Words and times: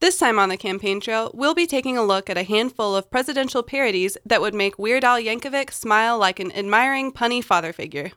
This 0.00 0.16
time 0.16 0.38
on 0.38 0.48
the 0.48 0.56
campaign 0.56 1.00
trail, 1.00 1.32
we'll 1.34 1.54
be 1.54 1.66
taking 1.66 1.98
a 1.98 2.04
look 2.04 2.30
at 2.30 2.38
a 2.38 2.44
handful 2.44 2.94
of 2.94 3.10
presidential 3.10 3.64
parodies 3.64 4.16
that 4.24 4.40
would 4.40 4.54
make 4.54 4.78
Weird 4.78 5.02
Al 5.02 5.18
Yankovic 5.18 5.72
smile 5.72 6.16
like 6.16 6.38
an 6.38 6.52
admiring 6.52 7.10
punny 7.10 7.42
father 7.42 7.72
figure. 7.72 8.12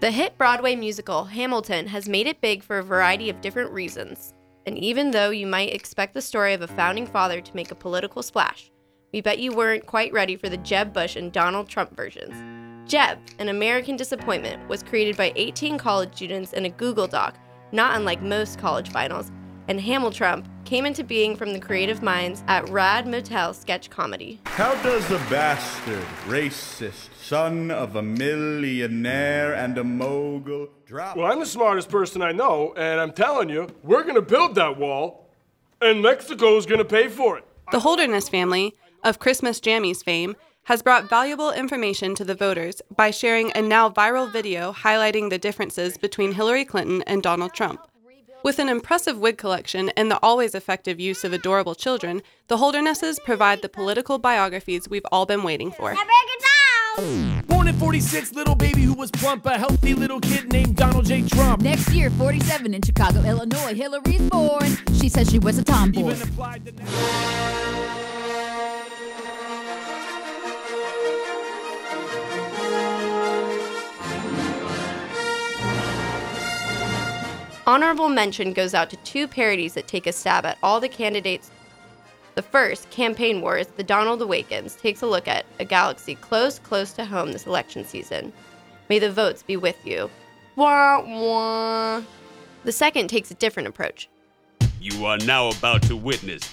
The 0.00 0.10
hit 0.10 0.36
Broadway 0.36 0.74
musical 0.74 1.26
Hamilton 1.26 1.86
has 1.86 2.08
made 2.08 2.26
it 2.26 2.40
big 2.40 2.64
for 2.64 2.78
a 2.78 2.82
variety 2.82 3.30
of 3.30 3.40
different 3.40 3.70
reasons. 3.70 4.34
And 4.66 4.76
even 4.76 5.12
though 5.12 5.30
you 5.30 5.46
might 5.46 5.72
expect 5.72 6.12
the 6.12 6.20
story 6.20 6.54
of 6.54 6.62
a 6.62 6.66
founding 6.66 7.06
father 7.06 7.40
to 7.40 7.56
make 7.56 7.70
a 7.70 7.76
political 7.76 8.24
splash, 8.24 8.72
we 9.12 9.20
bet 9.20 9.38
you 9.38 9.52
weren't 9.52 9.86
quite 9.86 10.12
ready 10.12 10.34
for 10.34 10.48
the 10.48 10.56
Jeb 10.56 10.92
Bush 10.92 11.14
and 11.14 11.30
Donald 11.30 11.68
Trump 11.68 11.96
versions. 11.96 12.65
Jeb, 12.86 13.18
an 13.40 13.48
American 13.48 13.96
disappointment, 13.96 14.68
was 14.68 14.84
created 14.84 15.16
by 15.16 15.32
18 15.34 15.76
college 15.76 16.14
students 16.14 16.52
in 16.52 16.66
a 16.66 16.70
Google 16.70 17.08
Doc, 17.08 17.36
not 17.72 17.96
unlike 17.96 18.22
most 18.22 18.60
college 18.60 18.90
finals, 18.90 19.32
and 19.66 19.80
Hamiltrump 19.80 20.46
came 20.64 20.86
into 20.86 21.02
being 21.02 21.34
from 21.34 21.52
the 21.52 21.58
creative 21.58 22.00
minds 22.00 22.44
at 22.46 22.68
Rad 22.68 23.08
Motel 23.08 23.52
Sketch 23.54 23.90
Comedy. 23.90 24.40
How 24.44 24.80
does 24.84 25.10
a 25.10 25.18
bastard, 25.28 26.04
racist, 26.26 27.08
son 27.20 27.72
of 27.72 27.96
a 27.96 28.02
millionaire 28.02 29.52
and 29.52 29.76
a 29.78 29.84
mogul 29.84 30.68
drop? 30.84 31.16
Well, 31.16 31.30
I'm 31.30 31.40
the 31.40 31.46
smartest 31.46 31.88
person 31.88 32.22
I 32.22 32.30
know, 32.30 32.72
and 32.76 33.00
I'm 33.00 33.12
telling 33.12 33.48
you, 33.48 33.66
we're 33.82 34.04
gonna 34.04 34.22
build 34.22 34.54
that 34.54 34.78
wall, 34.78 35.28
and 35.80 36.02
Mexico's 36.02 36.66
gonna 36.66 36.84
pay 36.84 37.08
for 37.08 37.36
it. 37.36 37.44
The 37.72 37.80
Holderness 37.80 38.28
family, 38.28 38.74
of 39.02 39.18
Christmas 39.18 39.58
Jammies 39.60 40.04
fame, 40.04 40.36
has 40.66 40.82
brought 40.82 41.08
valuable 41.08 41.52
information 41.52 42.12
to 42.12 42.24
the 42.24 42.34
voters 42.34 42.82
by 42.94 43.08
sharing 43.08 43.52
a 43.54 43.62
now 43.62 43.88
viral 43.88 44.30
video 44.30 44.72
highlighting 44.72 45.30
the 45.30 45.38
differences 45.38 45.96
between 45.96 46.32
Hillary 46.32 46.64
Clinton 46.64 47.02
and 47.06 47.22
Donald 47.22 47.54
Trump. 47.54 47.80
With 48.42 48.58
an 48.58 48.68
impressive 48.68 49.16
wig 49.16 49.38
collection 49.38 49.90
and 49.90 50.10
the 50.10 50.18
always 50.24 50.56
effective 50.56 50.98
use 50.98 51.22
of 51.22 51.32
adorable 51.32 51.76
children, 51.76 52.20
the 52.48 52.56
Holdernesses 52.56 53.22
provide 53.24 53.62
the 53.62 53.68
political 53.68 54.18
biographies 54.18 54.88
we've 54.88 55.06
all 55.12 55.24
been 55.24 55.44
waiting 55.44 55.70
for. 55.70 55.94
Born 57.46 57.68
in 57.68 57.78
46, 57.78 58.32
little 58.32 58.56
baby 58.56 58.82
who 58.82 58.94
was 58.94 59.12
plump, 59.12 59.46
a 59.46 59.56
healthy 59.56 59.94
little 59.94 60.18
kid 60.18 60.52
named 60.52 60.74
Donald 60.74 61.06
J. 61.06 61.22
Trump. 61.28 61.62
Next 61.62 61.92
year, 61.92 62.10
47 62.10 62.74
in 62.74 62.82
Chicago, 62.82 63.20
Illinois, 63.20 63.74
Hillary's 63.74 64.28
born. 64.30 64.76
She 64.94 65.08
says 65.08 65.30
she 65.30 65.38
was 65.38 65.58
a 65.58 65.64
tomboy. 65.64 66.16
Honorable 77.68 78.08
mention 78.08 78.52
goes 78.52 78.74
out 78.74 78.90
to 78.90 78.96
two 78.98 79.26
parodies 79.26 79.74
that 79.74 79.88
take 79.88 80.06
a 80.06 80.12
stab 80.12 80.46
at 80.46 80.56
all 80.62 80.78
the 80.78 80.88
candidates. 80.88 81.50
The 82.36 82.42
first, 82.42 82.88
Campaign 82.90 83.40
Wars, 83.40 83.66
The 83.66 83.82
Donald 83.82 84.22
Awakens, 84.22 84.76
takes 84.76 85.02
a 85.02 85.06
look 85.06 85.26
at 85.26 85.44
a 85.58 85.64
galaxy 85.64 86.14
close, 86.14 86.60
close 86.60 86.92
to 86.92 87.04
home 87.04 87.32
this 87.32 87.46
election 87.46 87.84
season. 87.84 88.32
May 88.88 89.00
the 89.00 89.10
votes 89.10 89.42
be 89.42 89.56
with 89.56 89.84
you. 89.84 90.08
Wah, 90.54 91.02
wah. 91.04 92.02
The 92.62 92.70
second 92.70 93.08
takes 93.08 93.32
a 93.32 93.34
different 93.34 93.68
approach, 93.68 94.08
You 94.80 95.04
are 95.04 95.18
now 95.18 95.48
about 95.48 95.82
to 95.84 95.96
witness 95.96 96.48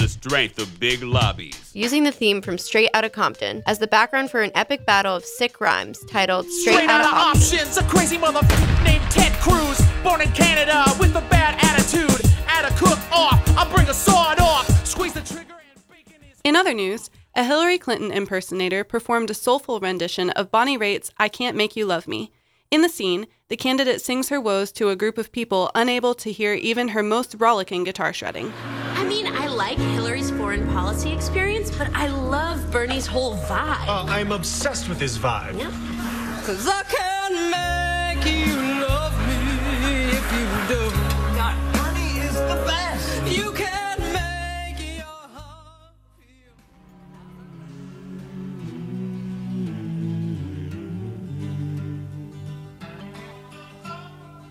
the 0.00 0.08
strength 0.08 0.58
of 0.58 0.80
big 0.80 1.02
lobbies. 1.02 1.70
using 1.74 2.04
the 2.04 2.10
theme 2.10 2.40
from 2.40 2.56
Straight 2.56 2.88
Outta 2.94 3.10
Compton 3.10 3.62
as 3.66 3.78
the 3.78 3.86
background 3.86 4.30
for 4.30 4.40
an 4.40 4.50
epic 4.54 4.86
battle 4.86 5.14
of 5.14 5.26
sick 5.26 5.60
rhymes 5.60 5.98
titled 6.10 6.46
Straight, 6.46 6.76
Straight 6.76 6.88
Outta 6.88 7.04
out 7.04 7.04
of 7.04 7.10
Compton. 7.10 7.58
options, 7.58 7.76
a 7.76 7.82
crazy 7.84 8.16
motherfucker 8.16 8.84
named 8.84 9.04
Ted 9.10 9.32
Cruz, 9.40 9.78
born 10.02 10.22
in 10.22 10.32
Canada 10.32 10.84
with 10.98 11.14
a 11.16 11.20
bad 11.28 11.58
attitude. 11.62 12.32
At 12.48 12.64
a 12.64 12.74
cook 12.76 12.98
off, 13.12 13.46
I 13.58 13.70
bring 13.74 13.90
a 13.90 13.94
sword 13.94 14.40
off, 14.40 14.86
squeeze 14.86 15.12
the 15.12 15.20
trigger 15.20 15.56
and 15.70 15.88
bacon 15.90 16.22
is. 16.32 16.40
In 16.44 16.56
other 16.56 16.72
news, 16.72 17.10
a 17.34 17.44
Hillary 17.44 17.76
Clinton 17.76 18.10
impersonator 18.10 18.84
performed 18.84 19.28
a 19.28 19.34
soulful 19.34 19.80
rendition 19.80 20.30
of 20.30 20.50
Bonnie 20.50 20.78
Raitt's 20.78 21.12
I 21.18 21.28
Can't 21.28 21.58
Make 21.58 21.76
You 21.76 21.84
Love 21.84 22.08
Me. 22.08 22.32
In 22.70 22.80
the 22.80 22.88
scene, 22.88 23.26
the 23.48 23.56
candidate 23.56 24.00
sings 24.00 24.30
her 24.30 24.40
woes 24.40 24.72
to 24.72 24.88
a 24.88 24.96
group 24.96 25.18
of 25.18 25.30
people 25.30 25.70
unable 25.74 26.14
to 26.14 26.32
hear 26.32 26.54
even 26.54 26.88
her 26.88 27.02
most 27.02 27.36
rollicking 27.38 27.84
guitar 27.84 28.14
shredding. 28.14 28.50
I 29.60 29.74
like 29.74 29.78
Hillary's 29.78 30.30
foreign 30.30 30.66
policy 30.68 31.12
experience, 31.12 31.70
but 31.70 31.94
I 31.94 32.06
love 32.06 32.70
Bernie's 32.70 33.06
whole 33.06 33.36
vibe. 33.40 33.86
Uh, 33.86 34.06
I'm 34.08 34.32
obsessed 34.32 34.88
with 34.88 34.98
his 34.98 35.18
vibe. 35.18 35.58
Yeah. 35.58 35.70
Cause 36.46 36.66
I 36.66 36.82
can 36.84 37.09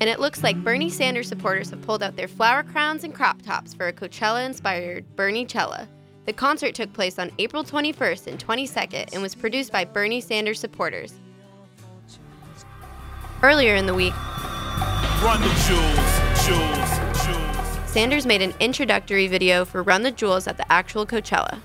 And 0.00 0.10
it 0.10 0.20
looks 0.20 0.42
like 0.42 0.62
Bernie 0.62 0.90
Sanders 0.90 1.28
supporters 1.28 1.70
have 1.70 1.80
pulled 1.82 2.02
out 2.02 2.16
their 2.16 2.28
flower 2.28 2.62
crowns 2.62 3.04
and 3.04 3.14
crop 3.14 3.40
tops 3.42 3.72
for 3.72 3.88
a 3.88 3.92
Coachella 3.92 4.44
inspired 4.44 5.04
Bernie 5.16 5.46
Cella. 5.46 5.88
The 6.26 6.32
concert 6.32 6.74
took 6.74 6.92
place 6.92 7.18
on 7.18 7.30
April 7.38 7.64
21st 7.64 8.26
and 8.26 8.44
22nd 8.44 9.12
and 9.12 9.22
was 9.22 9.34
produced 9.34 9.72
by 9.72 9.84
Bernie 9.84 10.20
Sanders 10.20 10.60
supporters. 10.60 11.14
Earlier 13.42 13.74
in 13.74 13.86
the 13.86 13.94
week, 13.94 14.14
Run 15.22 15.40
the 15.40 15.48
jewels, 15.66 16.46
jewels, 16.46 17.24
jewels. 17.24 17.90
Sanders 17.90 18.26
made 18.26 18.42
an 18.42 18.52
introductory 18.60 19.28
video 19.28 19.64
for 19.64 19.82
Run 19.82 20.02
the 20.02 20.10
Jewels 20.10 20.46
at 20.46 20.58
the 20.58 20.70
actual 20.70 21.06
Coachella. 21.06 21.58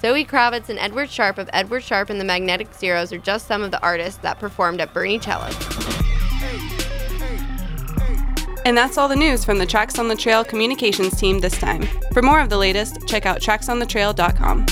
Zoe 0.00 0.24
Kravitz 0.24 0.68
and 0.68 0.78
Edward 0.78 1.10
Sharpe 1.10 1.38
of 1.38 1.48
Edward 1.52 1.82
Sharpe 1.82 2.10
and 2.10 2.20
the 2.20 2.24
Magnetic 2.24 2.74
Zeros 2.74 3.12
are 3.12 3.18
just 3.18 3.46
some 3.46 3.62
of 3.62 3.70
the 3.70 3.80
artists 3.82 4.20
that 4.22 4.40
performed 4.40 4.80
at 4.80 4.92
Bernie 4.92 5.20
Cella. 5.20 5.50
And 8.68 8.76
that's 8.76 8.98
all 8.98 9.08
the 9.08 9.16
news 9.16 9.46
from 9.46 9.56
the 9.56 9.66
Trax 9.66 9.98
on 9.98 10.08
the 10.08 10.14
Trail 10.14 10.44
communications 10.44 11.18
team 11.18 11.38
this 11.38 11.56
time. 11.56 11.88
For 12.12 12.20
more 12.20 12.38
of 12.38 12.50
the 12.50 12.58
latest, 12.58 13.08
check 13.08 13.24
out 13.24 13.40
traxonthetrail.com. 13.40 14.66